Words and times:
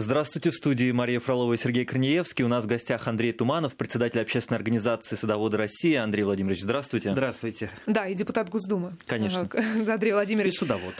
Здравствуйте, 0.00 0.50
в 0.50 0.54
студии 0.54 0.90
Мария 0.92 1.20
Фролова 1.20 1.52
и 1.52 1.58
Сергей 1.58 1.84
Корнеевский. 1.84 2.42
У 2.42 2.48
нас 2.48 2.64
в 2.64 2.66
гостях 2.66 3.06
Андрей 3.06 3.32
Туманов, 3.32 3.76
председатель 3.76 4.18
общественной 4.18 4.56
организации 4.56 5.14
«Садоводы 5.14 5.58
России». 5.58 5.94
Андрей 5.94 6.22
Владимирович, 6.22 6.62
здравствуйте. 6.62 7.12
Здравствуйте. 7.12 7.70
Да, 7.86 8.08
и 8.08 8.14
депутат 8.14 8.48
Госдумы. 8.48 8.94
Конечно. 9.06 9.46
Андрей 9.88 10.12
Владимирович. 10.12 10.54
И 10.54 10.56
садовод. 10.56 10.94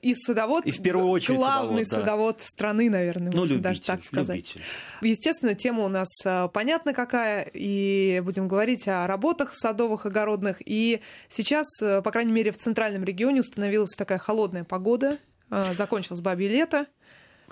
И 0.00 0.14
садовод. 0.14 0.64
И 0.64 0.70
в 0.70 0.80
первую 0.80 1.08
очередь 1.08 1.38
Главный 1.38 1.84
садовод, 1.84 2.06
да. 2.06 2.12
садовод 2.12 2.42
страны, 2.42 2.88
наверное, 2.88 3.30
ну, 3.30 3.40
можно 3.40 3.52
любитель, 3.52 3.62
даже 3.62 3.82
так 3.82 4.04
сказать. 4.04 4.36
Любитель. 4.36 4.60
Естественно, 5.02 5.54
тема 5.54 5.84
у 5.84 5.88
нас 5.88 6.08
а, 6.24 6.48
понятна 6.48 6.94
какая, 6.94 7.46
и 7.52 8.22
будем 8.24 8.48
говорить 8.48 8.88
о 8.88 9.06
работах 9.06 9.52
садовых, 9.54 10.06
огородных. 10.06 10.62
И 10.64 11.02
сейчас, 11.28 11.66
э, 11.82 12.00
по 12.00 12.10
крайней 12.10 12.32
мере, 12.32 12.52
в 12.52 12.56
центральном 12.56 13.04
регионе 13.04 13.40
установилась 13.40 13.94
такая 13.98 14.18
холодная 14.18 14.64
погода, 14.64 15.18
а, 15.50 15.74
закончилось 15.74 16.22
бабье 16.22 16.48
лето, 16.48 16.86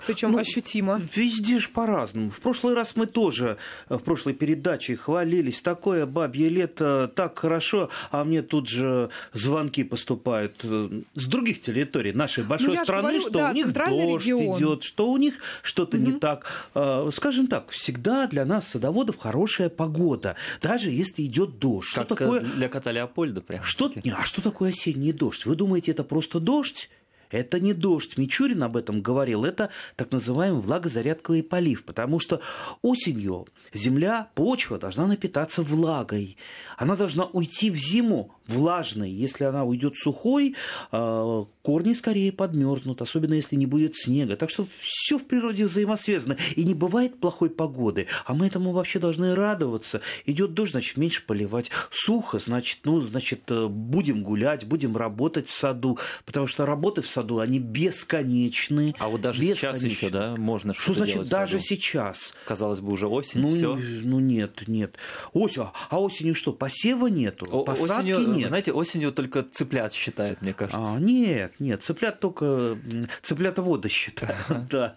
причем 0.05 0.31
Ну, 0.31 0.37
ощутимо. 0.37 1.01
Везде 1.15 1.59
же 1.59 1.69
по-разному. 1.69 2.29
В 2.29 2.39
прошлый 2.39 2.73
раз 2.73 2.95
мы 2.95 3.05
тоже 3.05 3.57
э, 3.89 3.95
в 3.95 3.99
прошлой 3.99 4.33
передаче 4.33 4.95
хвалились. 4.95 5.61
Такое 5.61 6.05
бабье 6.05 6.49
лето, 6.49 7.11
так 7.15 7.37
хорошо, 7.39 7.89
а 8.11 8.23
мне 8.23 8.41
тут 8.41 8.69
же 8.69 9.09
звонки 9.33 9.83
поступают 9.83 10.55
э, 10.63 11.01
с 11.15 11.25
других 11.25 11.61
территорий 11.61 12.13
нашей 12.13 12.43
большой 12.43 12.67
Ну, 12.69 12.73
я 12.73 12.79
же 12.79 12.85
страны, 12.85 13.01
говорю, 13.03 13.21
что 13.21 13.31
да, 13.31 13.49
у 13.49 13.53
них 13.53 13.73
дождь 13.73 14.25
регион. 14.25 14.57
идет, 14.57 14.83
что 14.83 15.11
у 15.11 15.17
них 15.17 15.35
что-то 15.63 15.97
не 15.97 16.13
так. 16.13 16.69
Э, 16.75 17.09
Скажем 17.13 17.47
так, 17.47 17.69
всегда 17.69 18.27
для 18.27 18.45
нас, 18.45 18.67
садоводов, 18.69 19.17
хорошая 19.17 19.69
погода, 19.69 20.35
даже 20.61 20.89
если 20.89 21.23
идет 21.23 21.59
дождь. 21.59 21.89
Что 21.89 22.03
Как 22.05 22.17
такое 22.19 22.41
для 22.41 22.69
кота 22.69 22.91
Леопольда 22.91 23.41
прям. 23.41 23.63
Что, 23.63 23.91
а 24.15 24.23
что 24.23 24.41
такое 24.41 24.69
осенний 24.69 25.11
дождь? 25.11 25.45
Вы 25.45 25.55
думаете, 25.55 25.91
это 25.91 26.03
просто 26.03 26.39
дождь? 26.39 26.89
Это 27.31 27.59
не 27.59 27.73
дождь. 27.73 28.17
Мичурин 28.17 28.63
об 28.63 28.75
этом 28.75 29.01
говорил. 29.01 29.45
Это 29.45 29.69
так 29.95 30.11
называемый 30.11 30.61
влагозарядковый 30.61 31.43
полив. 31.43 31.83
Потому 31.83 32.19
что 32.19 32.41
осенью 32.81 33.47
земля, 33.73 34.29
почва 34.35 34.77
должна 34.77 35.07
напитаться 35.07 35.61
влагой. 35.61 36.37
Она 36.77 36.95
должна 36.95 37.25
уйти 37.25 37.69
в 37.69 37.75
зиму 37.75 38.33
влажной. 38.47 39.11
Если 39.11 39.43
она 39.43 39.63
уйдет 39.63 39.93
сухой, 39.95 40.55
э, 40.91 41.45
корни 41.61 41.93
скорее 41.93 42.31
подмерзнут, 42.31 43.01
особенно 43.01 43.33
если 43.33 43.55
не 43.55 43.65
будет 43.65 43.95
снега. 43.95 44.35
Так 44.35 44.49
что 44.49 44.67
все 44.81 45.19
в 45.19 45.25
природе 45.25 45.65
взаимосвязано. 45.65 46.37
И 46.55 46.63
не 46.63 46.73
бывает 46.73 47.19
плохой 47.19 47.49
погоды. 47.49 48.07
А 48.25 48.33
мы 48.33 48.47
этому 48.47 48.71
вообще 48.71 48.99
должны 48.99 49.35
радоваться. 49.35 50.01
Идет 50.25 50.53
дождь, 50.53 50.71
значит, 50.71 50.97
меньше 50.97 51.23
поливать. 51.25 51.69
Сухо, 51.91 52.39
значит, 52.39 52.79
ну, 52.85 53.01
значит, 53.01 53.41
э, 53.49 53.67
будем 53.67 54.23
гулять, 54.23 54.65
будем 54.65 54.97
работать 54.97 55.47
в 55.47 55.53
саду. 55.53 55.99
Потому 56.25 56.47
что 56.47 56.65
работы 56.65 57.01
в 57.01 57.07
саду, 57.07 57.18
они 57.39 57.59
бесконечны. 57.59 58.95
А 58.99 59.09
вот 59.09 59.21
даже 59.21 59.41
сейчас 59.41 59.75
Бесконечно. 59.77 59.87
еще, 60.05 60.09
да, 60.09 60.35
можно 60.35 60.73
Что 60.73 60.81
что-то 60.83 60.97
значит 60.99 61.13
делать 61.15 61.29
даже 61.29 61.51
саду? 61.59 61.63
сейчас? 61.63 62.33
Казалось 62.45 62.79
бы, 62.79 62.91
уже 62.91 63.07
осень, 63.07 63.41
Ну, 63.41 63.49
все. 63.49 63.75
ну 63.75 64.19
нет, 64.19 64.63
нет. 64.67 64.95
Осень, 65.33 65.61
а- 65.63 65.73
а 65.89 66.01
осенью 66.01 66.35
что, 66.35 66.53
посева 66.53 67.07
нету? 67.07 67.45
Посадки 67.63 68.11
осенью, 68.13 68.33
нет? 68.35 68.47
знаете, 68.49 68.71
осенью 68.71 69.11
только 69.11 69.43
цыплят 69.43 69.93
считают, 69.93 70.41
мне 70.41 70.53
кажется. 70.53 70.93
А, 70.95 70.99
нет, 70.99 71.53
нет, 71.59 71.83
цыплят 71.83 72.19
только 72.19 72.45
м, 72.45 73.07
цыплятоводы 73.21 73.89
считают, 73.89 74.67
да. 74.69 74.95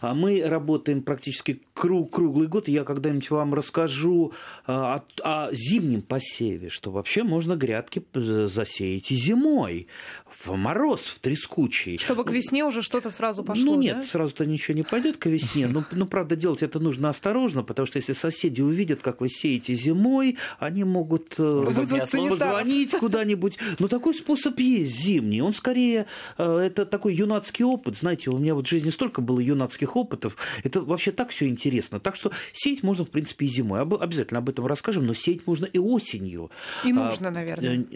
А 0.00 0.14
мы 0.14 0.42
работаем 0.44 1.02
практически 1.02 1.62
кру- 1.74 2.08
круглый 2.08 2.48
год. 2.48 2.68
И 2.68 2.72
Я 2.72 2.84
когда-нибудь 2.84 3.30
вам 3.30 3.54
расскажу 3.54 4.32
а, 4.66 5.02
о, 5.22 5.46
о 5.48 5.52
зимнем 5.52 6.02
посеве, 6.02 6.68
что 6.68 6.90
вообще 6.90 7.22
можно 7.22 7.54
грядки 7.56 7.98
п- 8.00 8.46
засеять 8.48 9.10
и 9.10 9.14
зимой, 9.16 9.88
в 10.44 10.52
мороз, 10.56 11.02
в 11.02 11.18
трескучий. 11.68 11.98
Чтобы 11.98 12.24
к 12.24 12.30
весне 12.30 12.64
уже 12.64 12.82
что-то 12.82 13.10
сразу 13.10 13.44
пошло, 13.44 13.74
ну 13.74 13.80
нет, 13.80 13.98
да? 13.98 14.02
сразу-то 14.02 14.46
ничего 14.46 14.76
не 14.76 14.82
пойдет 14.82 15.16
к 15.16 15.26
весне. 15.26 15.66
Ну, 15.66 15.84
ну, 15.92 16.06
правда, 16.06 16.36
делать 16.36 16.62
это 16.62 16.80
нужно 16.80 17.08
осторожно, 17.08 17.62
потому 17.62 17.86
что 17.86 17.98
если 17.98 18.12
соседи 18.12 18.60
увидят, 18.60 19.00
как 19.02 19.20
вы 19.20 19.28
сеете 19.28 19.74
зимой, 19.74 20.38
они 20.58 20.84
могут 20.84 21.34
э, 21.38 21.62
позвонить 21.66 22.90
куда-нибудь. 22.92 23.58
Но 23.78 23.88
такой 23.88 24.14
способ 24.14 24.58
есть 24.58 24.92
зимний. 24.92 25.40
Он 25.42 25.52
скорее, 25.54 26.06
э, 26.38 26.56
это 26.58 26.86
такой 26.86 27.14
юнацкий 27.14 27.64
опыт. 27.64 27.96
Знаете, 27.96 28.30
у 28.30 28.38
меня 28.38 28.54
вот 28.54 28.66
в 28.66 28.70
жизни 28.70 28.90
столько 28.90 29.20
было 29.20 29.40
юнацких 29.40 29.96
опытов. 29.96 30.36
Это 30.64 30.80
вообще 30.80 31.12
так 31.12 31.30
все 31.30 31.48
интересно. 31.48 32.00
Так 32.00 32.16
что 32.16 32.32
сеять 32.52 32.82
можно, 32.82 33.04
в 33.04 33.10
принципе, 33.10 33.46
и 33.46 33.48
зимой. 33.48 33.80
Об- 33.80 33.92
Обязательно 34.02 34.38
об 34.38 34.48
этом 34.48 34.66
расскажем, 34.66 35.06
но 35.06 35.14
сеять 35.14 35.46
можно 35.46 35.64
и 35.66 35.78
осенью. 35.78 36.50
И 36.84 36.90
А, 36.90 36.94
нужно, 36.94 37.30
наверное. 37.30 37.86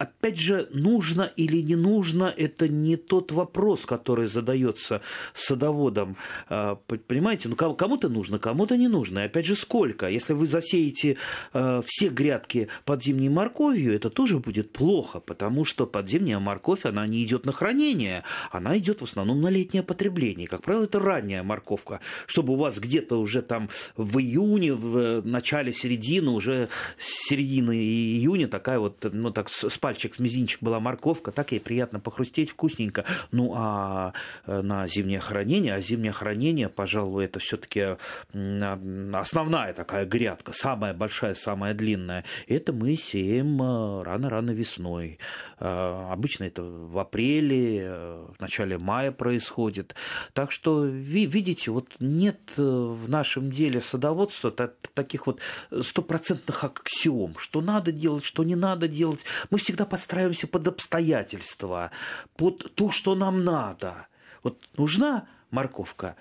Опять 0.00 0.38
же, 0.38 0.66
нужно 0.72 1.30
или 1.36 1.60
не 1.60 1.76
нужно, 1.76 2.32
это 2.34 2.68
не 2.68 2.96
тот 2.96 3.32
вопрос, 3.32 3.84
который 3.84 4.28
задается 4.28 5.02
садоводом. 5.34 6.16
А, 6.48 6.76
Понимаете, 7.06 7.50
ну 7.50 7.56
кому- 7.56 7.74
кому-то 7.74 8.08
нужно, 8.08 8.38
кому-то 8.38 8.78
не 8.78 8.88
нужно. 8.88 9.18
И 9.18 9.22
опять 9.24 9.44
же, 9.44 9.54
сколько? 9.54 10.08
Если 10.08 10.32
вы 10.32 10.46
засеете 10.46 11.18
э, 11.52 11.82
все 11.84 12.08
грядки 12.08 12.68
под 12.86 13.02
зимней 13.04 13.28
морковью, 13.28 13.94
это 13.94 14.08
тоже 14.08 14.38
будет 14.38 14.72
плохо, 14.72 15.20
потому 15.20 15.66
что 15.66 15.86
подземная 15.86 16.38
морковь, 16.38 16.86
она 16.86 17.06
не 17.06 17.22
идет 17.22 17.44
на 17.44 17.52
хранение, 17.52 18.22
она 18.50 18.78
идет 18.78 19.02
в 19.02 19.04
основном 19.04 19.42
на 19.42 19.48
летнее 19.48 19.82
потребление. 19.82 20.48
Как 20.48 20.62
правило, 20.62 20.84
это 20.84 20.98
ранняя 20.98 21.42
морковка, 21.42 22.00
чтобы 22.26 22.54
у 22.54 22.56
вас 22.56 22.78
где-то 22.78 23.20
уже 23.20 23.42
там 23.42 23.68
в 23.98 24.18
июне, 24.18 24.72
в 24.72 24.96
э, 24.96 25.22
начале 25.24 25.74
середины, 25.74 26.30
уже 26.30 26.70
середины 26.98 27.72
июня 27.72 28.48
такая 28.48 28.78
вот, 28.78 29.06
ну 29.12 29.30
так, 29.30 29.50
с 29.50 29.68
с 29.68 29.78
пальчик, 29.90 30.14
с 30.14 30.18
мизинчик 30.20 30.62
была 30.62 30.78
морковка, 30.78 31.32
так 31.32 31.50
ей 31.50 31.58
приятно 31.58 31.98
похрустеть, 31.98 32.50
вкусненько. 32.50 33.04
Ну, 33.32 33.52
а 33.56 34.12
э, 34.46 34.60
на 34.62 34.86
зимнее 34.86 35.18
хранение, 35.18 35.74
а 35.74 35.80
зимнее 35.80 36.12
хранение, 36.12 36.68
пожалуй, 36.68 37.24
это 37.24 37.40
все-таки 37.40 37.96
основная 38.32 39.72
такая 39.74 40.06
грядка, 40.06 40.52
самая 40.54 40.94
большая, 40.94 41.34
самая 41.34 41.74
длинная. 41.74 42.24
Это 42.46 42.72
мы 42.72 42.94
сеем 42.94 43.60
э, 43.60 44.02
рано-рано 44.04 44.52
весной. 44.52 45.18
Э, 45.58 46.06
Обычно 46.12 46.44
это 46.44 46.62
в 46.62 46.96
апреле, 46.98 47.90
в 47.90 48.40
начале 48.40 48.78
мая 48.78 49.10
происходит. 49.10 49.96
Так 50.34 50.52
что, 50.52 50.84
ви- 50.86 51.26
видите, 51.26 51.72
вот 51.72 51.88
нет 51.98 52.38
в 52.56 53.08
нашем 53.08 53.50
деле 53.50 53.80
садоводства 53.80 54.52
та- 54.52 54.70
таких 54.94 55.26
вот 55.26 55.40
стопроцентных 55.80 56.62
аксиом, 56.62 57.34
что 57.38 57.60
надо 57.60 57.90
делать, 57.90 58.24
что 58.24 58.44
не 58.44 58.54
надо 58.54 58.86
делать. 58.86 59.20
Мы 59.50 59.58
всегда 59.58 59.79
подстраиваемся 59.86 60.46
под 60.46 60.68
обстоятельства, 60.68 61.90
под 62.36 62.74
то, 62.74 62.90
что 62.90 63.14
нам 63.14 63.44
надо. 63.44 64.08
Вот 64.42 64.68
нужна 64.76 65.26
морковка 65.50 66.16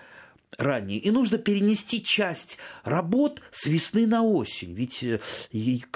ранее, 0.57 0.99
и 0.99 1.11
нужно 1.11 1.37
перенести 1.37 2.03
часть 2.03 2.57
работ 2.83 3.41
с 3.51 3.67
весны 3.67 4.07
на 4.07 4.23
осень. 4.23 4.73
Ведь 4.73 5.03
э, 5.03 5.19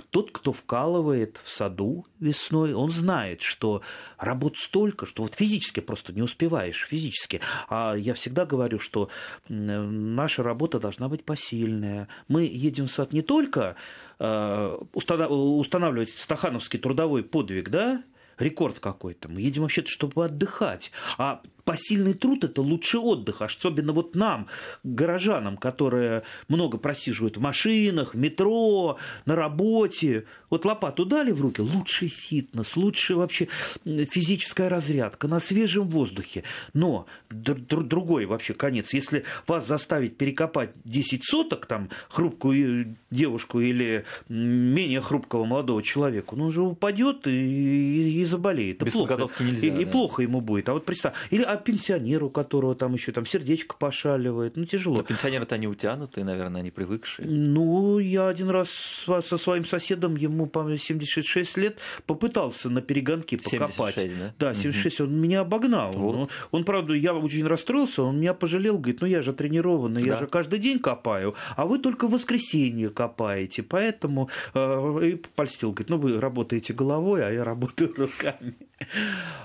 тот, 0.10 0.32
кто 0.32 0.54
вкалывает 0.54 1.40
в 1.44 1.50
саду 1.50 2.06
весной, 2.20 2.74
он 2.74 2.92
знает, 2.92 3.42
что 3.42 3.82
работ 4.18 4.58
столько, 4.58 5.06
что 5.06 5.24
вот 5.24 5.36
физически 5.36 5.80
просто 5.80 6.14
не 6.14 6.22
успеваешь, 6.22 6.86
физически. 6.88 7.42
А 7.70 7.96
я 7.96 8.14
всегда 8.14 8.46
говорю, 8.46 8.80
что 8.80 9.10
м, 9.50 10.16
наша 10.16 10.44
работа 10.44 10.80
должна 10.80 11.10
быть 11.10 11.26
посильная. 11.26 12.08
Мы 12.28 12.44
едем 12.44 12.88
в 12.88 12.92
сад 12.92 13.14
не 13.14 13.22
только 13.22 13.76
э, 14.20 14.78
устана- 14.94 15.28
устанавливать 15.28 16.14
стахановский 16.16 16.80
трудовой 16.80 17.24
подвиг, 17.24 17.70
да, 17.70 18.04
рекорд 18.38 18.80
какой-то. 18.80 19.30
Мы 19.30 19.42
едем 19.42 19.64
вообще-то, 19.64 19.90
чтобы 19.90 20.26
отдыхать. 20.26 20.92
А 21.18 21.42
посильный 21.66 22.14
труд– 22.14 22.44
это 22.46 22.62
лучший 22.62 23.00
отдых. 23.00 23.42
Особенно 23.42 23.94
вот 23.94 24.16
нам, 24.16 24.48
горожанам, 24.84 25.58
которые 25.58 26.24
много 26.48 26.78
просиживают 26.78 27.38
в 27.38 27.42
машинах, 27.42 28.14
в 28.14 28.18
метро, 28.18 28.98
на 29.26 29.36
работе. 29.36 30.26
Вот 30.50 30.66
лопату 30.66 31.06
дали 31.06 31.32
в 31.32 31.42
руки– 31.42 31.62
лучший 31.62 32.08
фитнес, 32.10 32.76
лучшая 32.76 33.18
вообще 33.18 33.48
физическая 33.86 34.70
разрядка 34.70 35.28
на 35.28 35.40
свежем 35.40 35.88
воздухе. 35.90 36.44
Но 36.74 37.06
др- 37.30 37.60
др- 37.60 37.84
другой 37.84 38.26
вообще 38.26 38.54
конец. 38.54 38.94
Если 38.94 39.24
вас 39.48 39.68
заставить 39.68 40.18
перекопать 40.18 40.72
10 40.86 41.24
соток, 41.26 41.66
там, 41.66 41.90
хрупкую 42.10 42.96
девушку 43.12 43.60
или 43.60 44.06
менее 44.30 45.02
хрупкого 45.02 45.46
молодого 45.46 45.82
человека, 45.82 46.36
ну, 46.36 46.46
он 46.46 46.52
же 46.52 46.62
упадет 46.62 47.28
и, 47.28 47.32
и- 47.32 48.22
и 48.22 48.26
заболеет. 48.26 48.82
И 48.82 48.86
Без 48.86 48.94
плохо. 48.94 49.10
подготовки 49.14 49.44
нельзя, 49.44 49.68
И, 49.68 49.82
и 49.82 49.86
да. 49.86 49.92
плохо 49.92 50.22
ему 50.22 50.42
будет. 50.42 50.70
А 50.70 50.74
вот 50.74 50.86
представь, 50.86 51.14
или 51.32 51.44
а 51.54 51.58
пенсионеру, 51.58 52.28
у 52.28 52.30
которого 52.30 52.76
там 52.76 52.94
еще 52.94 53.12
там 53.12 53.26
сердечко 53.26 53.76
пошаливает, 53.78 54.58
ну 54.58 54.66
тяжело. 54.66 54.98
Но 54.98 55.04
пенсионеры-то 55.04 55.56
они 55.56 55.68
утянутые, 55.68 56.24
наверное, 56.26 56.62
они 56.62 56.72
привыкшие. 56.72 57.28
Ну, 57.28 58.00
я 58.00 58.28
один 58.28 58.50
раз 58.50 58.70
со 58.70 59.38
своим 59.38 59.66
соседом, 59.66 60.16
ему, 60.16 60.46
по-моему, 60.48 60.78
76 60.78 61.58
лет, 61.58 61.78
попытался 62.06 62.70
на 62.70 62.82
перегонки 62.82 63.36
покопать. 63.38 63.96
76, 63.96 64.20
да? 64.20 64.34
Да, 64.40 64.54
76, 64.54 65.02
он 65.02 65.20
меня 65.22 65.42
обогнал. 65.42 65.92
Вот. 65.94 66.16
Ну, 66.16 66.30
Он, 66.52 66.64
правда, 66.64 66.94
я 66.94 67.14
очень 67.14 67.46
расстроился, 67.48 68.04
он 68.04 68.20
меня 68.20 68.34
пожалел, 68.34 68.78
говорит, 68.78 69.02
ну 69.02 69.08
я 69.08 69.22
же 69.22 69.34
тренированный, 69.34 70.04
я 70.04 70.14
Да. 70.14 70.20
же 70.22 70.28
каждый 70.28 70.60
день 70.60 70.80
копаю, 70.80 71.36
а 71.56 71.66
вы 71.66 71.80
только 71.80 72.08
в 72.08 72.12
воскресенье 72.12 72.90
копаете, 72.90 73.64
поэтому 73.64 74.30
э, 74.54 75.10
и 75.12 75.16
польстил, 75.36 75.72
говорит, 75.72 75.90
ну 75.90 75.98
вы 75.98 76.20
работаете 76.20 76.74
головой, 76.74 77.26
а 77.26 77.32
я 77.32 77.44
работаю 77.44 77.94
руками. 77.98 78.56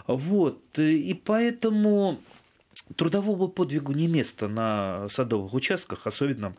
Вот, 0.06 0.78
и 0.78 1.20
поэтому 1.24 2.18
трудового 2.96 3.48
подвигу 3.48 3.92
не 3.92 4.08
место 4.08 4.48
на 4.48 5.08
садовых 5.10 5.54
участках, 5.54 6.06
особенно 6.06 6.54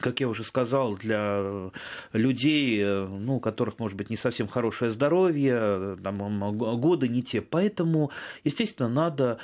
как 0.00 0.20
я 0.20 0.28
уже 0.28 0.44
сказал, 0.44 0.94
для 0.94 1.72
людей, 2.12 2.84
ну, 2.84 3.36
у 3.36 3.40
которых, 3.40 3.80
может 3.80 3.96
быть, 3.96 4.10
не 4.10 4.16
совсем 4.16 4.46
хорошее 4.46 4.92
здоровье, 4.92 5.98
там, 6.04 6.56
годы 6.56 7.08
не 7.08 7.22
те. 7.22 7.40
Поэтому, 7.42 8.12
естественно, 8.44 8.88
надо 8.88 9.38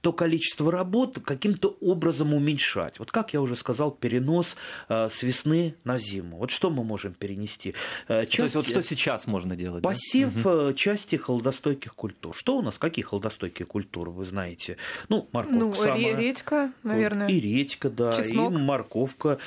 то 0.00 0.12
количество 0.12 0.70
работ 0.70 1.18
каким-то 1.24 1.76
образом 1.80 2.34
уменьшать. 2.34 2.98
Вот 2.98 3.10
как 3.10 3.32
я 3.32 3.40
уже 3.40 3.56
сказал, 3.56 3.90
перенос 3.90 4.56
э, 4.88 5.08
с 5.10 5.22
весны 5.22 5.74
на 5.84 5.98
зиму. 5.98 6.38
Вот 6.38 6.50
что 6.50 6.70
мы 6.70 6.84
можем 6.84 7.14
перенести? 7.14 7.74
Часть, 8.08 8.36
то 8.36 8.42
есть 8.44 8.54
вот 8.54 8.66
что 8.66 8.82
сейчас 8.82 9.26
можно 9.26 9.56
делать? 9.56 9.82
Посев 9.82 10.42
да? 10.42 10.72
части 10.74 11.16
холодостойких 11.16 11.94
культур. 11.94 12.34
Что 12.36 12.58
у 12.58 12.62
нас? 12.62 12.78
Какие 12.78 13.04
холодостойкие 13.04 13.66
культуры, 13.66 14.10
вы 14.10 14.24
знаете? 14.24 14.76
Ну, 15.08 15.28
морковка 15.32 15.58
ну, 15.58 15.74
самая. 15.74 16.16
редька, 16.16 16.72
наверное. 16.82 17.28
И 17.28 17.40
редька, 17.40 17.90
да, 17.90 18.14
чеснок. 18.14 18.52
и 18.52 18.56
морковка. 18.56 19.38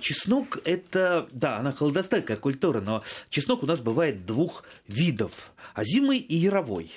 Чеснок– 0.00 0.58
это, 0.64 1.28
да, 1.32 1.58
она 1.58 1.72
холодостойкая 1.72 2.36
культура, 2.36 2.80
но 2.80 3.02
чеснок 3.28 3.62
у 3.62 3.66
нас 3.66 3.80
бывает 3.80 4.26
двух 4.26 4.64
видов– 4.88 5.52
озимый 5.74 6.18
и 6.18 6.36
яровой. 6.36 6.90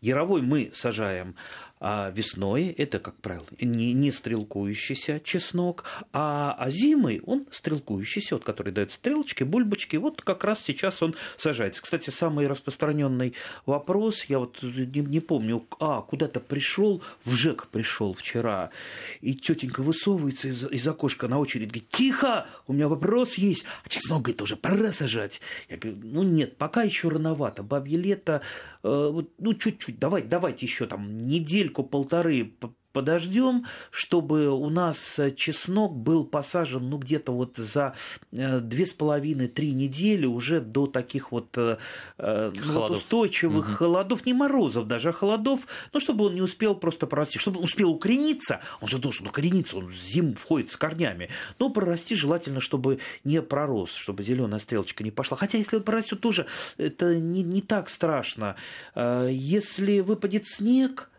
Яровой 0.00 0.40
мы 0.40 0.70
сажаем 0.74 1.34
а 1.80 2.10
весной 2.14 2.66
это, 2.66 2.98
как 2.98 3.16
правило, 3.16 3.46
не, 3.58 3.94
не 3.94 4.12
стрелкующийся 4.12 5.18
чеснок, 5.24 5.84
а, 6.12 6.54
а 6.58 6.70
зимой 6.70 7.22
он 7.24 7.46
стрелкующийся, 7.50 8.34
вот, 8.34 8.44
который 8.44 8.70
дает 8.70 8.92
стрелочки, 8.92 9.44
бульбочки. 9.44 9.96
Вот 9.96 10.20
как 10.20 10.44
раз 10.44 10.60
сейчас 10.62 11.02
он 11.02 11.14
сажается. 11.38 11.80
Кстати, 11.82 12.10
самый 12.10 12.46
распространенный 12.48 13.32
вопрос, 13.64 14.24
я 14.24 14.40
вот 14.40 14.62
не, 14.62 15.00
не 15.00 15.20
помню, 15.20 15.66
а, 15.78 16.02
куда-то 16.02 16.40
пришел, 16.40 17.02
в 17.24 17.34
ЖЭК 17.34 17.68
пришел 17.68 18.12
вчера, 18.12 18.70
и 19.22 19.34
тетенька 19.34 19.82
высовывается 19.82 20.48
из, 20.48 20.64
из 20.64 20.86
окошка 20.86 21.28
на 21.28 21.38
очередь, 21.38 21.68
говорит, 21.68 21.88
тихо, 21.88 22.46
у 22.66 22.74
меня 22.74 22.88
вопрос 22.88 23.36
есть. 23.36 23.64
А 23.84 23.88
чеснок, 23.88 24.22
говорит, 24.22 24.42
уже 24.42 24.56
пора 24.56 24.92
сажать. 24.92 25.40
Я 25.70 25.78
говорю, 25.78 25.98
ну 26.02 26.24
нет, 26.24 26.58
пока 26.58 26.82
еще 26.82 27.08
рановато, 27.08 27.62
бабье 27.62 27.96
лето, 27.96 28.42
э, 28.82 29.22
ну 29.38 29.54
чуть-чуть, 29.54 29.98
давайте, 29.98 30.28
давайте 30.28 30.66
еще 30.66 30.84
там 30.84 31.16
неделю 31.16 31.69
недельку-полторы 31.70 32.52
подождем, 32.92 33.66
чтобы 33.90 34.48
у 34.48 34.68
нас 34.68 35.18
э, 35.18 35.30
чеснок 35.30 35.96
был 35.96 36.24
посажен 36.24 36.90
ну, 36.90 36.98
где-то 36.98 37.32
вот 37.32 37.56
за 37.56 37.94
э, 38.32 38.60
две 38.60 38.86
с 38.86 38.92
половиной-три 38.92 39.72
недели 39.72 40.26
уже 40.26 40.60
до 40.60 40.86
таких 40.86 41.32
вот, 41.32 41.56
э, 41.56 41.78
ну, 42.18 42.72
вот 42.72 42.90
устойчивых 42.90 43.68
угу. 43.68 43.76
холодов, 43.76 44.26
не 44.26 44.32
морозов 44.32 44.86
даже, 44.86 45.10
а 45.10 45.12
холодов, 45.12 45.60
ну, 45.92 46.00
чтобы 46.00 46.26
он 46.26 46.34
не 46.34 46.42
успел 46.42 46.74
просто 46.74 47.06
прорасти, 47.06 47.38
чтобы 47.38 47.58
он 47.58 47.64
успел 47.64 47.90
укорениться, 47.90 48.60
он 48.80 48.88
же 48.88 48.98
должен 48.98 49.26
укорениться, 49.26 49.76
он 49.76 49.86
в 49.86 49.96
зиму 49.96 50.34
входит 50.34 50.72
с 50.72 50.76
корнями, 50.76 51.30
но 51.58 51.70
прорасти 51.70 52.14
желательно, 52.14 52.60
чтобы 52.60 52.98
не 53.24 53.40
пророс, 53.40 53.92
чтобы 53.92 54.24
зеленая 54.24 54.60
стрелочка 54.60 55.04
не 55.04 55.10
пошла. 55.10 55.36
Хотя, 55.36 55.58
если 55.58 55.76
он 55.76 55.82
прорастет 55.82 56.20
тоже, 56.20 56.46
это 56.76 57.16
не, 57.16 57.42
не 57.42 57.62
так 57.62 57.88
страшно. 57.88 58.56
Если 58.96 60.00
выпадет 60.00 60.46
снег, 60.46 61.09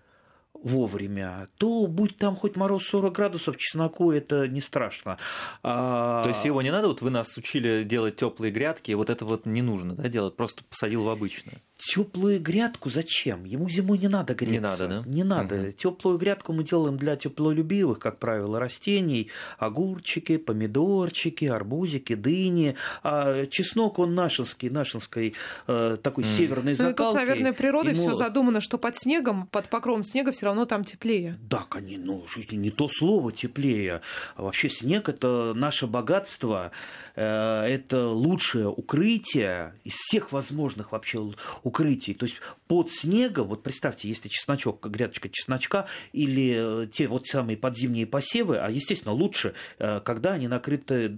вовремя, 0.53 1.47
то 1.57 1.87
будь 1.87 2.17
там 2.17 2.35
хоть 2.35 2.55
мороз 2.55 2.85
40 2.85 3.13
градусов, 3.13 3.57
чесноку 3.57 4.11
это 4.11 4.47
не 4.47 4.61
страшно. 4.61 5.17
А... 5.63 6.23
То 6.23 6.29
есть 6.29 6.45
его 6.45 6.61
не 6.61 6.71
надо, 6.71 6.87
вот 6.87 7.01
вы 7.01 7.09
нас 7.09 7.35
учили 7.37 7.83
делать 7.83 8.17
теплые 8.17 8.51
грядки, 8.51 8.91
вот 8.91 9.09
это 9.09 9.25
вот 9.25 9.45
не 9.45 9.61
нужно 9.61 9.95
да, 9.95 10.07
делать, 10.07 10.35
просто 10.35 10.63
посадил 10.63 11.03
в 11.03 11.09
обычную. 11.09 11.61
Теплую 11.83 12.39
грядку 12.39 12.91
зачем? 12.91 13.43
Ему 13.43 13.67
зимой 13.67 13.97
не 13.97 14.07
надо 14.07 14.35
греться. 14.35 14.53
Не 14.53 14.59
надо, 14.59 14.87
да? 14.87 15.03
Не 15.07 15.23
надо. 15.23 15.55
Угу. 15.55 15.71
Теплую 15.71 16.17
грядку 16.19 16.53
мы 16.53 16.63
делаем 16.63 16.95
для 16.95 17.15
теплолюбивых, 17.15 17.97
как 17.97 18.19
правило, 18.19 18.59
растений. 18.59 19.31
Огурчики, 19.57 20.37
помидорчики, 20.37 21.45
арбузики, 21.45 22.13
дыни. 22.13 22.75
А 23.01 23.47
чеснок, 23.47 23.97
он 23.97 24.13
нашинский, 24.13 24.69
нашинской 24.69 25.33
э, 25.65 25.97
такой 26.03 26.23
mm. 26.23 26.37
северной 26.37 26.75
закалки. 26.75 27.01
Ну 27.01 27.07
и 27.07 27.09
тут, 27.09 27.15
наверное, 27.15 27.53
природой 27.53 27.93
Ему... 27.93 28.07
все 28.07 28.15
задумано, 28.15 28.61
что 28.61 28.77
под 28.77 28.95
снегом, 28.95 29.47
под 29.47 29.67
покровом 29.69 30.03
снега 30.03 30.31
все 30.31 30.45
равно 30.45 30.65
там 30.65 30.83
теплее. 30.83 31.39
Да, 31.41 31.65
конечно, 31.67 32.05
ну, 32.05 32.25
не 32.51 32.69
то 32.69 32.89
слово 32.89 33.31
теплее. 33.31 34.01
А 34.35 34.43
вообще 34.43 34.69
снег– 34.69 35.09
это 35.09 35.53
наше 35.55 35.87
богатство, 35.87 36.71
э, 37.15 37.23
это 37.23 38.07
лучшее 38.07 38.67
укрытие 38.69 39.73
из 39.83 39.93
всех 39.93 40.31
возможных 40.31 40.91
вообще 40.91 41.17
укрытий. 41.17 41.70
То 42.13 42.25
есть 42.25 42.37
под 42.67 42.91
снегом, 42.91 43.47
вот 43.47 43.63
представьте, 43.63 44.07
если 44.07 44.29
чесночок, 44.29 44.85
грядочка 44.87 45.29
чесночка 45.29 45.87
или 46.13 46.83
э, 46.83 46.87
те 46.87 47.07
вот 47.07 47.27
самые 47.27 47.57
подзимние 47.57 48.05
посевы, 48.05 48.57
а 48.57 48.69
естественно 48.69 49.13
лучше, 49.13 49.53
э, 49.79 49.99
когда 50.01 50.33
они 50.33 50.47
накрыты 50.47 51.17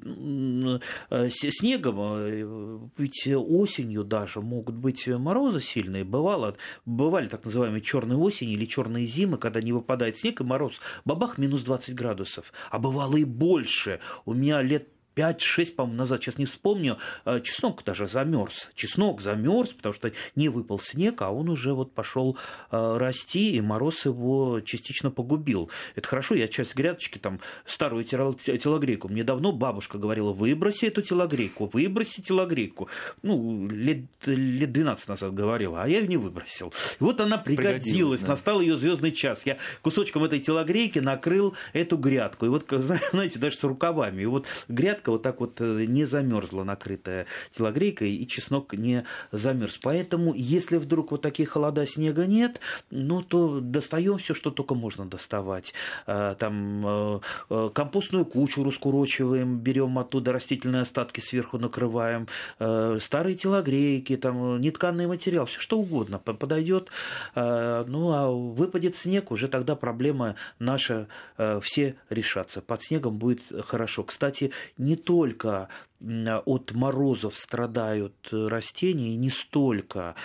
э, 1.09 1.29
снегом, 1.29 2.91
ведь 2.97 3.27
осенью 3.27 4.03
даже 4.03 4.41
могут 4.41 4.75
быть 4.75 5.07
морозы 5.07 5.61
сильные. 5.61 6.03
Бывало, 6.03 6.55
бывали 6.85 7.27
так 7.27 7.45
называемые 7.45 7.81
черные 7.81 8.17
осени 8.17 8.53
или 8.53 8.65
черные 8.65 9.05
зимы, 9.05 9.37
когда 9.37 9.61
не 9.61 9.73
выпадает 9.73 10.17
снег 10.17 10.41
и 10.41 10.43
мороз, 10.43 10.79
бабах 11.05 11.37
минус 11.37 11.61
20 11.61 11.95
градусов. 11.95 12.53
А 12.69 12.79
бывало 12.79 13.17
и 13.17 13.23
больше. 13.23 13.99
У 14.25 14.33
меня 14.33 14.61
лет 14.61 14.87
5-6, 15.15 15.75
по-моему, 15.75 15.97
назад, 15.97 16.21
сейчас 16.21 16.37
не 16.37 16.45
вспомню, 16.45 16.97
э, 17.25 17.39
чеснок 17.41 17.83
даже 17.83 18.07
замерз. 18.07 18.69
Чеснок 18.75 19.21
замерз, 19.21 19.69
потому 19.69 19.93
что 19.93 20.11
не 20.35 20.49
выпал 20.49 20.79
снег, 20.79 21.21
а 21.21 21.31
он 21.31 21.49
уже 21.49 21.73
вот 21.73 21.93
пошел 21.93 22.37
э, 22.71 22.97
расти, 22.97 23.55
и 23.55 23.61
мороз 23.61 24.05
его 24.05 24.61
частично 24.61 25.11
погубил. 25.11 25.69
Это 25.95 26.07
хорошо, 26.07 26.35
я 26.35 26.47
часть 26.47 26.75
грядочки, 26.75 27.17
там, 27.17 27.39
старую 27.65 28.03
телогрейку, 28.03 29.09
мне 29.09 29.23
давно 29.23 29.51
бабушка 29.51 29.97
говорила, 29.97 30.33
выброси 30.33 30.85
эту 30.85 31.01
телогрейку, 31.01 31.69
выброси 31.71 32.21
телогрейку. 32.21 32.89
Ну, 33.21 33.67
лет, 33.67 34.05
лет 34.25 34.71
12 34.71 35.07
назад 35.07 35.33
говорила, 35.33 35.83
а 35.83 35.87
я 35.87 35.99
ее 35.99 36.07
не 36.07 36.17
выбросил. 36.17 36.73
И 36.99 37.03
вот 37.03 37.21
она 37.21 37.37
пригодилась, 37.37 37.83
пригодилась 37.83 38.21
да. 38.21 38.29
настал 38.29 38.61
ее 38.61 38.77
звездный 38.77 39.11
час. 39.11 39.45
Я 39.45 39.57
кусочком 39.81 40.23
этой 40.23 40.39
телогрейки 40.39 40.99
накрыл 40.99 41.55
эту 41.73 41.97
грядку. 41.97 42.45
И 42.45 42.49
вот, 42.49 42.65
знаете, 43.11 43.39
даже 43.39 43.57
с 43.57 43.63
рукавами. 43.63 44.23
И 44.23 44.25
вот 44.25 44.47
грядка 44.67 45.02
ветка 45.03 45.11
вот 45.11 45.21
так 45.21 45.39
вот 45.39 45.61
э, 45.61 45.85
не 45.85 46.05
замерзла, 46.05 46.63
накрытая 46.63 47.25
телогрейкой, 47.51 48.11
и 48.11 48.27
чеснок 48.27 48.73
не 48.73 49.03
замерз. 49.31 49.79
Поэтому, 49.81 50.33
если 50.35 50.77
вдруг 50.77 51.11
вот 51.11 51.21
такие 51.21 51.47
холода 51.47 51.85
снега 51.85 52.25
нет, 52.25 52.59
ну, 52.91 53.21
то 53.21 53.59
достаем 53.59 54.17
все, 54.17 54.33
что 54.33 54.51
только 54.51 54.75
можно 54.75 55.05
доставать. 55.05 55.73
Э, 56.07 56.35
там 56.37 57.21
э, 57.49 57.69
компостную 57.73 58.25
кучу 58.25 58.63
раскурочиваем, 58.63 59.59
берем 59.59 59.97
оттуда 59.99 60.31
растительные 60.31 60.83
остатки 60.83 61.19
сверху 61.19 61.57
накрываем, 61.57 62.27
старые 62.99 63.35
телогрейки, 63.35 64.17
там, 64.17 64.59
нетканный 64.61 65.07
материал, 65.07 65.45
все 65.45 65.59
что 65.59 65.79
угодно 65.79 66.19
подойдет. 66.19 66.89
Ну, 67.35 68.11
а 68.11 68.31
выпадет 68.31 68.95
снег, 68.95 69.31
уже 69.31 69.47
тогда 69.47 69.75
проблема 69.75 70.35
наша 70.59 71.07
все 71.61 71.95
решатся. 72.09 72.61
Под 72.61 72.83
снегом 72.83 73.17
будет 73.17 73.41
хорошо. 73.65 74.03
Кстати, 74.03 74.51
не 74.77 74.92
не 74.93 74.97
только 74.97 75.69
от 76.45 76.71
морозов 76.73 77.37
страдают 77.37 78.29
растения, 78.31 79.13
и 79.13 79.17
не 79.17 79.31
столько 79.31 80.15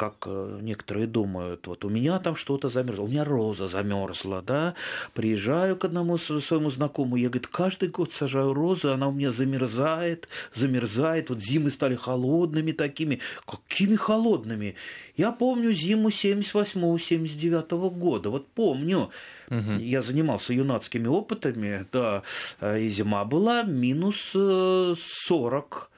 как 0.00 0.24
э, 0.24 0.58
некоторые 0.62 1.06
думают, 1.06 1.66
вот 1.66 1.84
у 1.84 1.90
меня 1.90 2.18
там 2.20 2.34
что-то 2.34 2.70
замерзло, 2.70 3.02
у 3.04 3.08
меня 3.08 3.22
роза 3.22 3.68
замерзла, 3.68 4.40
да, 4.40 4.74
приезжаю 5.12 5.76
к 5.76 5.84
одному 5.84 6.16
своему 6.16 6.70
знакомому, 6.70 7.16
я, 7.16 7.28
говорит, 7.28 7.48
каждый 7.48 7.90
год 7.90 8.14
сажаю 8.14 8.54
розу, 8.54 8.92
она 8.92 9.08
у 9.08 9.12
меня 9.12 9.30
замерзает, 9.30 10.26
замерзает, 10.54 11.28
вот 11.28 11.42
зимы 11.42 11.70
стали 11.70 11.96
холодными 11.96 12.72
такими, 12.72 13.20
какими 13.44 13.94
холодными? 13.94 14.74
Я 15.18 15.32
помню 15.32 15.72
зиму 15.72 16.08
78-79 16.08 17.90
года, 17.90 18.30
вот 18.30 18.48
помню, 18.48 19.10
Угу. 19.50 19.80
Я 19.80 20.00
занимался 20.00 20.52
юнацкими 20.52 21.08
опытами, 21.08 21.84
да, 21.92 22.22
и 22.62 22.88
зима 22.88 23.24
была 23.24 23.64
минус 23.64 24.30
40 24.30 24.96
э, 25.02 25.90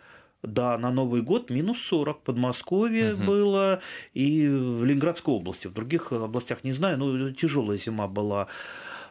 да, 0.42 0.76
на 0.78 0.90
Новый 0.90 1.22
год 1.22 1.50
минус 1.50 1.78
40 1.82 2.18
в 2.18 2.22
Подмосковье 2.22 3.14
угу. 3.14 3.24
было 3.24 3.80
и 4.12 4.48
в 4.48 4.84
Ленинградской 4.84 5.34
области. 5.34 5.68
В 5.68 5.72
других 5.72 6.12
областях 6.12 6.64
не 6.64 6.72
знаю, 6.72 6.98
но 6.98 7.30
тяжелая 7.30 7.78
зима 7.78 8.08
была. 8.08 8.48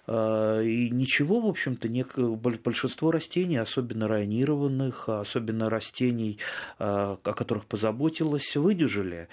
А, 0.07 0.61
и 0.61 0.89
ничего, 0.89 1.39
в 1.39 1.47
общем-то, 1.47 1.88
не, 1.88 2.03
большинство 2.03 3.11
растений, 3.11 3.57
особенно 3.57 4.07
районированных, 4.07 5.07
особенно 5.07 5.69
растений, 5.69 6.39
а, 6.79 7.17
о 7.23 7.33
которых 7.33 7.65
позаботилась, 7.65 8.55
выдержали. 8.55 9.29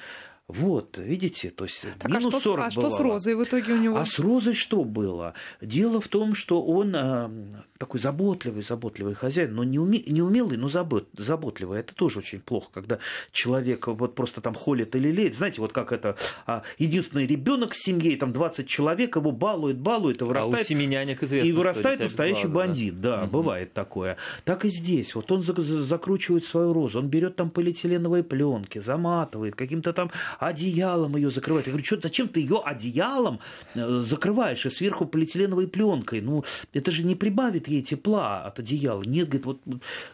Вот, 0.48 0.96
видите, 0.96 1.50
то 1.50 1.64
есть 1.64 1.84
так, 1.98 2.10
минус 2.10 2.32
а 2.36 2.40
что, 2.40 2.50
40 2.56 2.66
а 2.66 2.70
что 2.70 2.88
с 2.88 3.00
розой 3.00 3.34
в 3.34 3.42
итоге 3.42 3.74
у 3.74 3.76
него? 3.76 3.98
А 3.98 4.06
с 4.06 4.18
розой 4.18 4.54
что 4.54 4.82
было? 4.82 5.34
Дело 5.60 6.00
в 6.00 6.08
том, 6.08 6.34
что 6.34 6.62
он 6.64 6.96
а, 6.96 7.30
такой 7.76 8.00
заботливый, 8.00 8.62
заботливый 8.62 9.14
хозяин, 9.14 9.54
но 9.54 9.62
не, 9.62 9.78
уме, 9.78 10.02
не 10.06 10.22
умелый, 10.22 10.56
но 10.56 10.70
забот, 10.70 11.06
заботливый. 11.18 11.80
Это 11.80 11.94
тоже 11.94 12.20
очень 12.20 12.40
плохо, 12.40 12.68
когда 12.72 12.98
человек 13.30 13.88
вот 13.88 14.14
просто 14.14 14.40
там 14.40 14.54
холит 14.54 14.96
или 14.96 15.10
леет. 15.10 15.36
Знаете, 15.36 15.60
вот 15.60 15.72
как 15.72 15.92
это, 15.92 16.16
а, 16.46 16.62
единственный 16.78 17.26
ребенок 17.26 17.72
в 17.72 17.76
семье, 17.76 18.16
там 18.16 18.32
20 18.32 18.66
человек, 18.66 19.16
его 19.16 19.32
балует, 19.32 19.78
балует, 19.78 20.22
и 20.22 20.24
вырастает. 20.24 20.60
А 20.60 20.60
у 20.62 20.64
семи 20.64 20.86
нянек 20.86 21.22
известно, 21.22 21.46
И 21.46 21.52
вырастает 21.52 22.00
настоящий 22.00 22.48
глаза, 22.48 22.68
бандит, 22.68 23.00
да, 23.02 23.16
да 23.18 23.22
угу. 23.24 23.32
бывает 23.32 23.74
такое. 23.74 24.16
Так 24.44 24.64
и 24.64 24.70
здесь. 24.70 25.14
Вот 25.14 25.30
он 25.30 25.42
закручивает 25.44 26.46
свою 26.46 26.72
розу, 26.72 27.00
он 27.00 27.08
берет 27.08 27.36
там 27.36 27.50
полиэтиленовые 27.50 28.24
пленки, 28.24 28.78
заматывает, 28.78 29.54
каким-то 29.54 29.92
там 29.92 30.10
одеялом 30.38 31.16
ее 31.16 31.30
закрывает. 31.30 31.66
Я 31.66 31.72
говорю, 31.72 31.84
что, 31.84 32.00
зачем 32.00 32.28
ты 32.28 32.40
ее 32.40 32.60
одеялом 32.64 33.40
э, 33.74 34.00
закрываешь 34.00 34.64
и 34.66 34.70
сверху 34.70 35.06
полиэтиленовой 35.06 35.66
пленкой? 35.66 36.20
Ну, 36.20 36.44
это 36.72 36.90
же 36.90 37.02
не 37.04 37.14
прибавит 37.14 37.68
ей 37.68 37.82
тепла 37.82 38.44
от 38.44 38.58
одеяла. 38.58 39.02
Нет, 39.02 39.28
говорит, 39.28 39.46
вот 39.46 39.60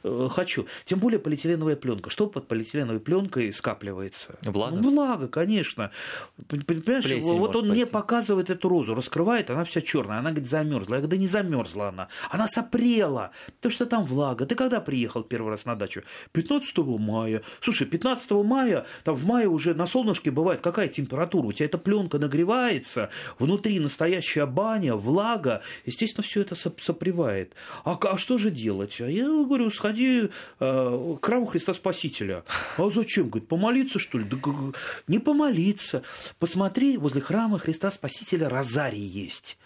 э, 0.02 0.28
хочу. 0.31 0.66
Тем 0.85 0.99
более 0.99 1.19
полиэтиленовая 1.19 1.76
пленка. 1.76 2.11
Что 2.11 2.26
под 2.26 2.49
полиэтиленовой 2.49 3.00
пленкой 3.00 3.52
скапливается? 3.52 4.37
Влага. 4.43 4.76
Ну, 4.76 4.90
влага, 4.90 5.28
конечно. 5.28 5.90
Понимаешь, 6.49 7.04
Плесень 7.04 7.38
вот 7.38 7.57
он 7.57 7.62
пойти. 7.62 7.75
мне 7.75 7.87
показывает 7.87 8.50
эту 8.50 8.69
розу, 8.69 8.95
раскрывает, 8.95 9.50
она 9.50 9.64
вся 9.64 9.81
черная. 9.81 10.19
Она 10.19 10.31
говорит, 10.31 10.49
замерзла. 10.49 10.95
Я 10.95 11.00
говорю, 11.00 11.11
да 11.11 11.16
не 11.16 11.26
замерзла 11.26 11.88
она. 11.88 12.09
Она 12.31 12.47
сопрела. 12.47 13.31
То, 13.61 13.71
что 13.71 13.87
там 13.87 14.04
влага. 14.04 14.47
Ты 14.47 14.54
когда 14.54 14.81
приехал 14.81 15.23
первый 15.23 15.50
раз 15.50 15.64
на 15.64 15.76
дачу? 15.76 16.02
15 16.33 16.76
мая. 16.99 17.43
Слушай, 17.61 17.87
15 17.87 18.31
мая, 18.31 18.87
там 19.04 19.14
в 19.14 19.26
мае 19.26 19.49
уже 19.49 19.75
на 19.75 19.87
солнце 19.87 20.13
солнышке 20.14 20.30
бывает 20.30 20.61
какая 20.61 20.88
температура? 20.88 21.47
У 21.47 21.52
тебя 21.52 21.66
эта 21.66 21.78
пленка 21.78 22.18
нагревается, 22.18 23.11
внутри 23.38 23.80
настоящая 23.80 24.47
баня, 24.47 24.94
влага. 24.94 25.62
Естественно, 25.87 26.23
все 26.23 26.42
это 26.42 26.54
сопревает. 26.54 27.54
А, 27.85 27.99
а 28.00 28.18
что 28.18 28.38
же 28.38 28.50
делать? 28.50 29.00
А 29.00 29.11
я 29.11 29.26
говорю, 29.26 29.71
сходи 29.71 30.30
э, 30.61 31.16
к 31.21 31.25
храму 31.25 31.47
Христа 31.47 31.73
Спасителя. 31.73 32.44
А 32.78 32.90
зачем? 32.90 33.28
Говорит, 33.28 33.49
помолиться, 33.49 33.99
что 33.99 34.18
ли? 34.18 34.25
Да, 34.25 34.38
не 35.09 35.18
помолиться. 35.18 36.02
Посмотри, 36.38 36.97
возле 36.97 37.21
храма 37.21 37.59
Христа 37.59 37.90
Спасителя 37.90 38.49
розарий 38.49 39.04
есть. 39.04 39.59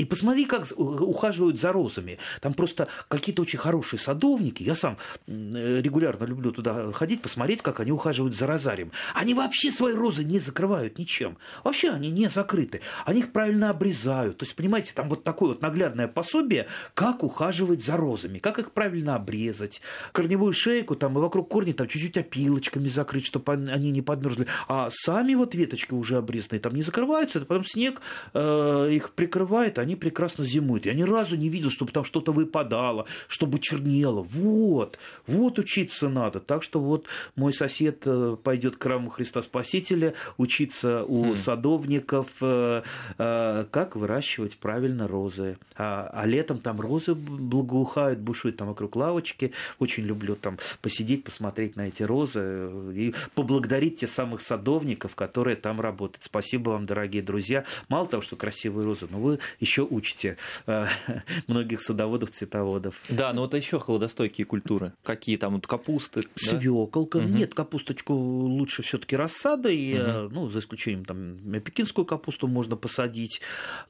И 0.00 0.04
посмотри, 0.04 0.44
как 0.44 0.66
ухаживают 0.76 1.60
за 1.60 1.72
розами. 1.72 2.18
Там 2.40 2.54
просто 2.54 2.88
какие-то 3.08 3.42
очень 3.42 3.58
хорошие 3.58 3.98
садовники. 4.00 4.62
Я 4.62 4.74
сам 4.74 4.98
регулярно 5.26 6.24
люблю 6.24 6.52
туда 6.52 6.92
ходить, 6.92 7.22
посмотреть, 7.22 7.62
как 7.62 7.80
они 7.80 7.92
ухаживают 7.92 8.36
за 8.36 8.46
розарием. 8.46 8.92
Они 9.14 9.34
вообще 9.34 9.70
свои 9.70 9.94
розы 9.94 10.24
не 10.24 10.38
закрывают 10.40 10.98
ничем. 10.98 11.38
Вообще 11.64 11.90
они 11.90 12.10
не 12.10 12.28
закрыты. 12.28 12.80
Они 13.04 13.20
их 13.20 13.32
правильно 13.32 13.70
обрезают. 13.70 14.38
То 14.38 14.44
есть, 14.44 14.56
понимаете, 14.56 14.92
там 14.94 15.08
вот 15.08 15.24
такое 15.24 15.50
вот 15.50 15.62
наглядное 15.62 16.08
пособие, 16.08 16.66
как 16.94 17.22
ухаживать 17.22 17.84
за 17.84 17.96
розами, 17.96 18.38
как 18.38 18.58
их 18.58 18.72
правильно 18.72 19.16
обрезать. 19.16 19.80
Корневую 20.12 20.52
шейку 20.52 20.96
там 20.96 21.16
и 21.18 21.20
вокруг 21.20 21.50
корней 21.50 21.72
там 21.72 21.88
чуть-чуть 21.88 22.16
опилочками 22.16 22.88
закрыть, 22.88 23.26
чтобы 23.26 23.52
они 23.52 23.90
не 23.90 24.02
подмерзли. 24.02 24.46
А 24.68 24.88
сами 24.90 25.34
вот 25.34 25.54
веточки 25.54 25.94
уже 25.94 26.16
обрезанные 26.16 26.60
там 26.60 26.74
не 26.74 26.82
закрываются, 26.82 27.38
это 27.38 27.46
потом 27.46 27.64
снег 27.64 28.00
э, 28.34 28.90
их 28.92 29.10
прикрывает, 29.10 29.78
они 29.86 29.96
прекрасно 29.96 30.44
зимуют. 30.44 30.84
Я 30.84 30.94
ни 30.94 31.04
разу 31.04 31.36
не 31.36 31.48
видел, 31.48 31.70
чтобы 31.70 31.92
там 31.92 32.04
что-то 32.04 32.32
выпадало, 32.32 33.06
чтобы 33.28 33.58
чернело. 33.60 34.22
Вот, 34.22 34.98
вот 35.26 35.58
учиться 35.58 36.08
надо. 36.08 36.40
Так 36.40 36.64
что 36.64 36.80
вот 36.80 37.06
мой 37.36 37.52
сосед 37.52 38.02
э, 38.04 38.36
пойдет 38.42 38.76
к 38.76 38.82
храму 38.82 39.10
Христа 39.10 39.42
Спасителя 39.42 40.14
учиться 40.38 41.04
у 41.04 41.32
хм. 41.32 41.36
садовников, 41.36 42.28
э, 42.40 42.82
э, 43.18 43.64
как 43.70 43.94
выращивать 43.94 44.58
правильно 44.58 45.06
розы. 45.06 45.56
А, 45.76 46.10
а 46.12 46.26
летом 46.26 46.58
там 46.58 46.80
розы 46.80 47.14
благоухают, 47.14 48.18
бушуют 48.18 48.56
там 48.56 48.68
вокруг 48.68 48.96
лавочки. 48.96 49.52
Очень 49.78 50.04
люблю 50.04 50.34
там 50.34 50.58
посидеть, 50.82 51.22
посмотреть 51.22 51.76
на 51.76 51.88
эти 51.88 52.02
розы 52.02 52.70
и 52.92 53.14
поблагодарить 53.34 54.00
тех 54.00 54.10
самых 54.10 54.40
садовников, 54.40 55.14
которые 55.14 55.56
там 55.56 55.80
работают. 55.80 56.24
Спасибо 56.24 56.70
вам, 56.70 56.86
дорогие 56.86 57.22
друзья. 57.22 57.64
Мало 57.88 58.08
того, 58.08 58.22
что 58.22 58.34
красивые 58.34 58.84
розы, 58.84 59.06
но 59.10 59.18
вы 59.18 59.38
еще 59.60 59.75
еще 59.76 59.86
учите 59.88 60.36
э, 60.66 60.86
многих 61.46 61.80
садоводов, 61.80 62.30
цветоводов. 62.30 63.02
Да, 63.08 63.32
но 63.32 63.42
вот 63.42 63.54
еще 63.54 63.78
холодостойкие 63.78 64.46
культуры. 64.46 64.92
Какие 65.02 65.36
там 65.36 65.54
вот 65.54 65.66
капусты? 65.66 66.24
Свеколка. 66.34 67.18
Да? 67.18 67.24
Нет, 67.24 67.54
капусточку 67.54 68.14
лучше 68.14 68.82
все-таки 68.82 69.16
рассадой, 69.16 69.94
угу. 69.94 70.34
ну, 70.34 70.48
за 70.48 70.60
исключением 70.60 71.04
там 71.04 71.36
пекинскую 71.60 72.04
капусту 72.04 72.46
можно 72.46 72.76
посадить. 72.76 73.40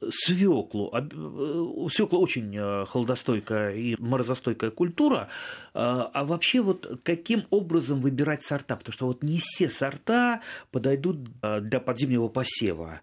Свеклу. 0.09 0.91
Э, 0.93 1.89
Свекла 1.91 2.19
очень 2.19 2.57
холодостойкая 2.85 3.75
и 3.75 3.95
морозостойкая 3.99 4.71
культура. 4.71 5.29
А 5.73 6.23
вообще 6.25 6.61
вот 6.61 6.99
каким 7.03 7.43
образом 7.49 8.01
выбирать 8.01 8.43
сорта? 8.43 8.75
Потому 8.75 8.93
что 8.93 9.05
вот 9.07 9.23
не 9.23 9.39
все 9.39 9.69
сорта 9.69 10.41
подойдут 10.71 11.17
для 11.41 11.79
подземного 11.79 12.27
посева. 12.27 13.01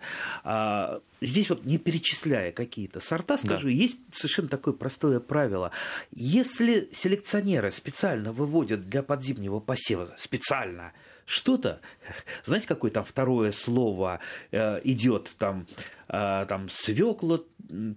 Здесь 1.24 1.48
вот 1.48 1.64
не 1.64 1.78
перечисляя 1.78 2.52
какие-то 2.52 3.00
сорта, 3.00 3.38
скажу, 3.38 3.66
да. 3.66 3.72
есть 3.72 3.96
совершенно 4.12 4.48
такое 4.48 4.74
простое 4.74 5.20
правило. 5.20 5.70
Если 6.12 6.90
селекционеры 6.92 7.72
специально 7.72 8.32
выводят 8.32 8.86
для 8.86 9.02
подзимнего 9.02 9.60
посева, 9.60 10.14
специально, 10.18 10.92
что-то, 11.24 11.80
знаете, 12.44 12.68
какое 12.68 12.90
там 12.90 13.04
второе 13.04 13.52
слово 13.52 14.20
э, 14.50 14.80
идет, 14.84 15.34
там, 15.38 15.66
э, 16.08 16.44
там 16.46 16.68
свекла, 16.68 17.40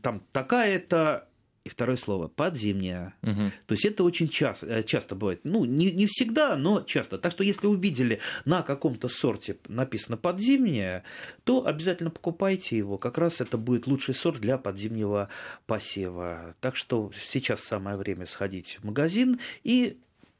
там 0.01 0.21
такая-то 0.31 1.27
и 1.67 1.69
второе 1.69 1.97
слово 1.97 2.27
подземняя. 2.27 3.13
Угу. 3.21 3.51
То 3.67 3.73
есть 3.73 3.85
это 3.85 4.03
очень 4.03 4.29
часто, 4.29 4.65
э, 4.67 4.83
часто 4.83 5.15
бывает. 5.15 5.41
Ну, 5.43 5.65
не, 5.65 5.91
не 5.91 6.07
всегда, 6.07 6.55
но 6.55 6.81
часто. 6.81 7.17
Так 7.17 7.31
что 7.31 7.43
если 7.43 7.67
увидели 7.67 8.19
на 8.45 8.63
каком-то 8.63 9.07
сорте 9.09 9.57
написано 9.67 10.17
подземняя, 10.17 11.03
то 11.43 11.65
обязательно 11.65 12.09
покупайте 12.09 12.77
его. 12.77 12.97
Как 12.97 13.17
раз 13.17 13.41
это 13.41 13.57
будет 13.57 13.85
лучший 13.85 14.15
сорт 14.15 14.39
для 14.39 14.57
подземного 14.57 15.29
посева. 15.65 16.55
Так 16.61 16.75
что 16.75 17.11
сейчас 17.29 17.61
самое 17.61 17.97
время 17.97 18.25
сходить 18.25 18.79
в 18.81 18.85
магазин 18.85 19.39
и 19.63 19.97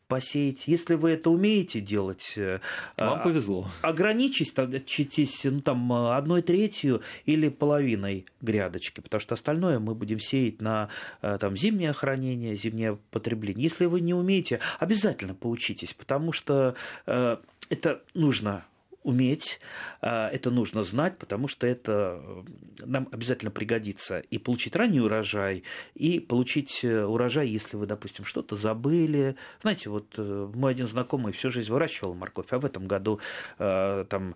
посеять. 0.08 0.68
Если 0.68 0.96
вы 0.96 1.12
это 1.12 1.30
умеете 1.30 1.80
делать, 1.80 2.34
э, 2.36 2.60
вам 2.98 3.24
повезло. 3.24 3.68
Ограничитесь 3.82 5.44
ну, 5.44 5.62
там, 5.62 5.92
одной 5.94 6.42
третью 6.42 7.02
или 7.26 7.50
половиной 7.50 8.26
грядочки, 8.42 9.02
потому 9.02 9.20
что 9.20 9.36
остальное 9.36 9.80
мы 9.80 9.96
будем 9.96 10.20
сеять 10.20 10.62
на 10.62 10.90
э, 11.22 11.38
там, 11.40 11.56
зимнее 11.56 11.94
хранение, 11.94 12.56
зимнее 12.56 12.98
потребление. 13.12 13.64
Если 13.64 13.86
вы 13.86 14.02
не 14.02 14.14
умеете, 14.14 14.60
обязательно 14.80 15.36
поучитесь, 15.36 15.94
потому 15.94 16.32
что 16.32 16.76
э, 17.06 17.38
это 17.70 18.02
нужно 18.14 18.66
уметь, 19.08 19.62
а, 20.02 20.30
это 20.30 20.52
нужно 20.52 20.84
знать, 20.84 21.18
потому 21.18 21.48
что 21.48 21.66
это 21.66 22.22
э, 22.22 22.44
нам 22.86 23.08
обязательно 23.12 23.52
пригодится 23.52 24.20
и 24.20 24.38
получить 24.38 24.76
ранний 24.76 25.00
урожай, 25.00 25.64
и 25.96 26.20
получить 26.20 26.82
э, 26.84 27.06
урожай, 27.06 27.48
если 27.48 27.78
вы, 27.78 27.86
допустим, 27.86 28.26
что-то 28.26 28.58
забыли. 28.58 29.38
Знаете, 29.62 29.90
вот 29.90 30.16
э, 30.18 30.52
мой 30.54 30.72
один 30.72 30.88
знакомый 30.88 31.32
всю 31.32 31.50
жизнь 31.50 31.72
выращивал 31.72 32.16
морковь, 32.16 32.48
а 32.52 32.60
в 32.60 32.66
этом 32.66 32.86
году 32.88 33.22
там 33.58 34.36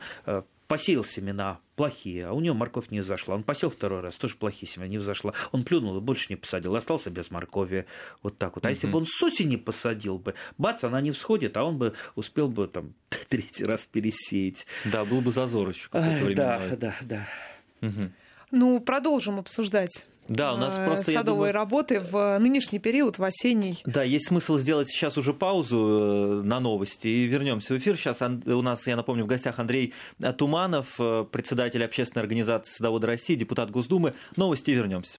посеял 0.72 1.04
семена 1.04 1.60
плохие, 1.76 2.28
а 2.28 2.32
у 2.32 2.40
него 2.40 2.56
морковь 2.56 2.92
не 2.92 3.02
взошла. 3.02 3.36
Он 3.36 3.44
посел 3.44 3.70
второй 3.70 4.00
раз, 4.00 4.16
тоже 4.16 4.36
плохие 4.36 4.72
семена, 4.72 4.88
не 4.88 5.00
взошла. 5.00 5.34
Он 5.52 5.66
плюнул 5.66 5.98
и 5.98 6.00
больше 6.00 6.28
не 6.30 6.38
посадил, 6.38 6.74
остался 6.78 7.10
без 7.10 7.30
моркови. 7.30 7.86
Вот 8.24 8.38
так 8.38 8.56
вот. 8.56 8.66
А 8.66 8.70
если 8.70 8.88
бы 8.88 9.00
он 9.00 9.06
с 9.06 9.22
осени 9.22 9.58
посадил 9.58 10.18
бы, 10.18 10.34
бац, 10.58 10.86
она 10.86 11.02
не 11.02 11.12
всходит, 11.12 11.58
а 11.58 11.66
он 11.66 11.78
бы 11.78 11.94
успел 12.16 12.48
бы 12.48 12.70
там 12.70 12.94
третий 13.28 13.66
раз 13.66 13.86
пересеять. 13.86 14.66
Да, 14.86 15.04
был 15.04 15.20
бы 15.20 15.32
зазор 15.32 15.68
еще 15.68 15.90
какое-то 15.90 16.36
Да, 16.36 16.62
да, 16.78 16.96
да. 17.02 17.28
Угу. 17.82 18.12
Ну, 18.52 18.80
продолжим 18.80 19.40
обсуждать 19.40 20.06
да, 20.32 20.54
у 20.54 20.58
нас 20.58 20.78
э, 20.78 20.86
просто 20.86 21.08
садовые 21.08 21.24
думаю... 21.24 21.54
работы 21.54 22.00
в 22.00 22.40
нынешний 22.40 22.80
период, 22.80 23.18
в 23.18 23.24
осенний. 23.24 23.82
Да, 23.86 24.04
есть 24.04 24.28
смысл 24.28 24.58
сделать 24.58 24.88
сейчас 24.88 25.18
уже 25.18 25.34
паузу 25.34 25.98
э, 26.00 26.42
на 26.44 26.62
новости 26.62 27.10
и 27.10 27.26
вернемся 27.26 27.74
в 27.74 27.78
эфир. 27.78 27.98
Сейчас 27.98 28.22
у 28.22 28.62
нас, 28.62 28.88
я 28.88 28.96
напомню, 28.96 29.26
в 29.26 29.28
гостях 29.28 29.60
Андрей 29.60 29.94
Туманов, 30.38 30.96
э, 31.00 31.26
председатель 31.30 31.84
общественной 31.84 32.22
организации 32.22 32.72
Садоводы 32.72 33.08
России, 33.08 33.36
депутат 33.36 33.72
Госдумы. 33.72 34.14
Новости 34.38 34.72
и 34.72 34.74
вернемся. 34.74 35.10